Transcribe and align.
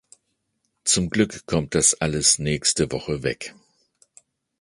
Zum 0.83 1.11
Glück 1.11 1.45
kommt 1.45 1.75
das 1.75 1.93
alles 1.93 2.39
nächste 2.39 2.91
Woche 2.91 3.21
weg. 3.21 3.53